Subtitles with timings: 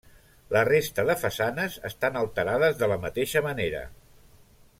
[0.55, 3.85] La resta de façanes estan alterades de la mateixa manera.